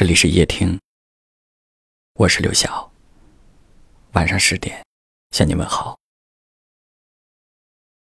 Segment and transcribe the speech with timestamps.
[0.00, 0.80] 这里是夜听，
[2.14, 2.90] 我是刘晓。
[4.14, 4.82] 晚上十点
[5.32, 5.98] 向你问好。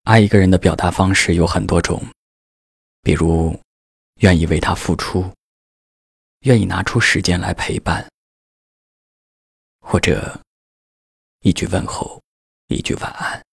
[0.04, 2.02] 爱一个人的表达方式有很多种，
[3.02, 3.60] 比如
[4.20, 5.30] 愿意为他付出，
[6.46, 8.10] 愿意拿出时间来陪伴，
[9.80, 10.40] 或者
[11.40, 12.18] 一句问候，
[12.68, 13.44] 一句晚安。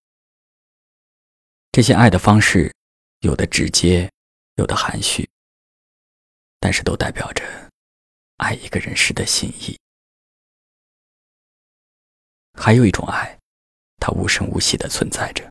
[1.73, 2.73] 这些爱的方式，
[3.19, 4.09] 有的直接，
[4.55, 5.29] 有的含蓄，
[6.61, 7.68] 但是都代表着
[8.39, 9.77] 爱一个人时的心意。
[12.53, 13.38] 还有一种爱，
[13.97, 15.49] 它无声无息的存在着。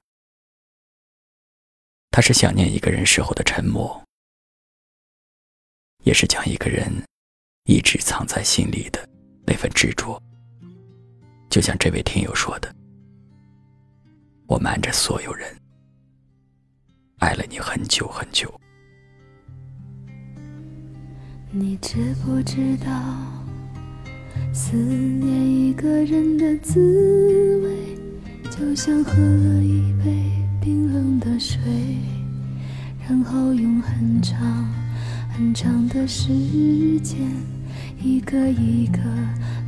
[2.10, 4.02] 它是想念一个人时候的沉默，
[6.02, 6.90] 也是将一个人
[7.64, 9.06] 一直藏在心里的
[9.46, 10.20] 那份执着。
[11.50, 12.74] 就像这位听友说的
[14.48, 15.54] ：“我瞒着所有人。”
[17.20, 18.57] 爱了你很久很久。
[21.50, 22.92] 你知不知道，
[24.52, 26.78] 思念一个人的滋
[27.64, 31.58] 味，就像喝了一杯冰冷的水，
[33.08, 34.68] 然后用很长
[35.30, 36.28] 很长的时
[37.00, 37.18] 间，
[37.98, 38.98] 一个一个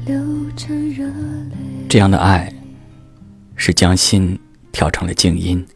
[0.05, 0.23] 流
[0.55, 1.57] 成热泪。
[1.89, 2.53] 这样的爱，
[3.57, 4.39] 是将心
[4.71, 5.67] 调成了静音。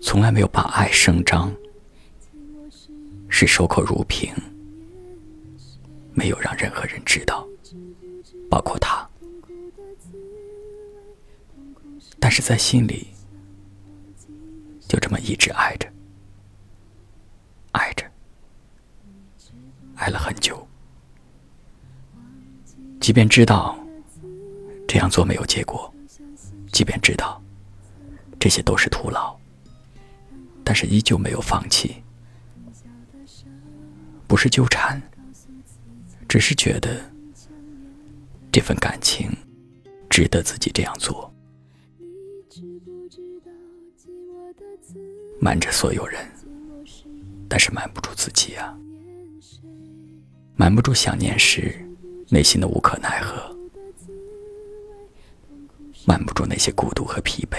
[0.00, 1.52] 从来没有把爱声张，
[3.34, 4.30] 是守口如瓶，
[6.12, 7.48] 没有让任何人知道，
[8.50, 9.08] 包括他。
[12.20, 13.08] 但是在心里，
[14.86, 15.90] 就这么一直爱着，
[17.72, 18.04] 爱着，
[19.96, 20.68] 爱了很久。
[23.00, 23.76] 即便知道
[24.86, 25.92] 这样做没有结果，
[26.70, 27.42] 即便知道
[28.38, 29.34] 这些都是徒劳。
[30.62, 32.04] 但是依旧没有放弃，
[34.32, 34.98] 不是纠缠，
[36.26, 36.98] 只是觉得
[38.50, 39.30] 这份感情
[40.08, 41.30] 值得自己这样做。
[45.38, 46.26] 瞒着所有人，
[47.46, 48.74] 但是瞒不住自己啊，
[50.56, 51.86] 瞒不住想念时
[52.30, 53.54] 内心的无可奈何，
[56.06, 57.58] 瞒不住那些孤独和疲惫。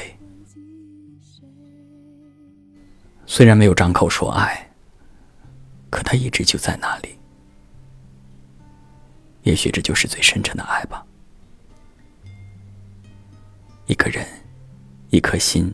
[3.27, 4.72] 虽然没有张口说爱，
[5.93, 7.19] 可他一直就在那里。
[9.43, 11.05] 也许这就是最深沉的爱吧。
[13.85, 14.25] 一个人，
[15.11, 15.71] 一颗心，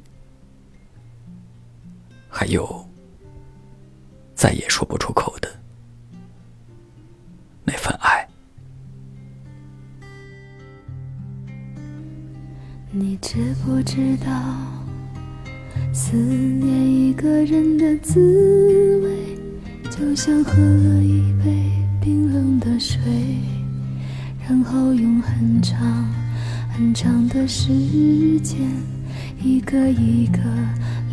[2.28, 2.86] 还有
[4.36, 5.50] 再也说不出口的
[7.64, 8.28] 那份爱。
[12.92, 14.28] 你知不知道？
[15.94, 19.39] 思念一个人的滋味，
[20.22, 20.52] 像喝
[21.02, 21.72] 一杯
[22.02, 23.00] 冰冷的水，
[24.46, 25.80] 然后用很长
[26.76, 27.70] 很长的时
[28.42, 28.60] 间，
[29.42, 30.40] 一个一个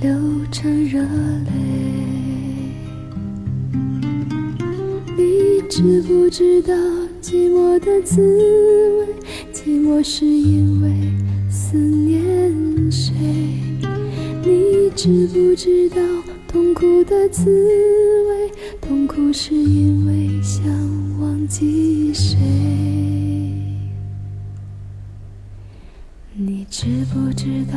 [0.00, 0.11] 流
[0.50, 1.53] 成热泪。
[5.16, 6.75] 你知不知道
[7.22, 8.21] 寂寞的滋
[8.99, 9.06] 味？
[9.53, 10.91] 寂寞是因为
[11.49, 13.15] 思念谁？
[14.43, 15.97] 你知不知道
[16.49, 18.06] 痛苦的滋味？
[19.27, 20.65] 不是因为想
[21.21, 22.39] 忘记谁？
[26.33, 27.77] 你知不知道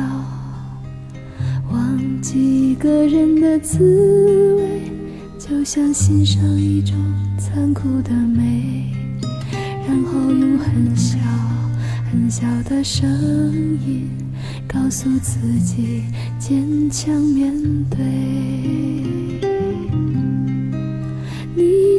[1.72, 4.92] 忘记一个人的滋味，
[5.40, 6.94] 就像欣赏一种
[7.36, 8.94] 残酷的美，
[9.88, 11.18] 然后用很小
[12.12, 13.10] 很小的声
[13.84, 14.08] 音。
[14.68, 16.04] 告诉自己
[16.38, 17.52] 坚强面
[17.90, 17.98] 对。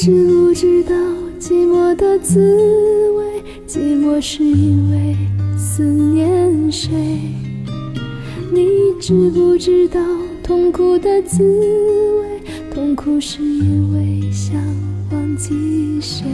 [0.00, 0.94] 知不知道
[1.40, 2.38] 寂寞的滋
[3.16, 3.42] 味？
[3.66, 5.16] 寂寞是因为
[5.56, 6.88] 思念谁？
[8.52, 10.00] 你知不知道
[10.40, 12.40] 痛苦的滋味？
[12.72, 14.54] 痛苦是因为想
[15.10, 16.28] 忘记谁？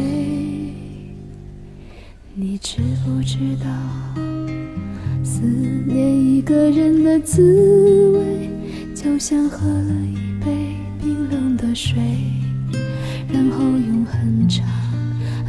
[2.34, 4.22] 你知不知道？
[5.25, 5.40] 思
[5.87, 8.50] 念一个人的滋味，
[8.94, 11.94] 就像喝了一杯冰冷的水，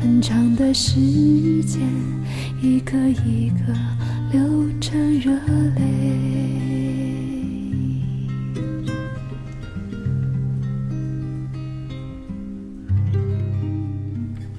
[0.06, 0.94] 很长的时
[1.64, 1.82] 间，
[2.62, 3.74] 一个一个
[4.32, 5.36] 流成热
[5.74, 5.82] 泪。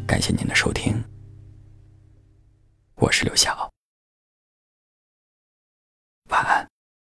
[0.04, 1.00] 感谢您的收听，
[2.96, 3.75] 我是刘晓。